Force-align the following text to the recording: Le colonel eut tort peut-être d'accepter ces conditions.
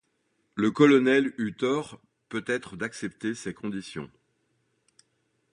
Le 0.55 0.71
colonel 0.71 1.31
eut 1.37 1.53
tort 1.53 2.01
peut-être 2.29 2.75
d'accepter 2.75 3.35
ces 3.35 3.53
conditions. 3.53 4.09